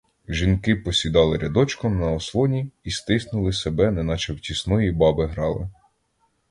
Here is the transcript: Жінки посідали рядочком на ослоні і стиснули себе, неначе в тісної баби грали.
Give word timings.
Жінки 0.27 0.75
посідали 0.75 1.37
рядочком 1.37 1.99
на 1.99 2.11
ослоні 2.11 2.71
і 2.83 2.91
стиснули 2.91 3.53
себе, 3.53 3.91
неначе 3.91 4.33
в 4.33 4.39
тісної 4.39 4.91
баби 4.91 5.27
грали. 5.27 5.69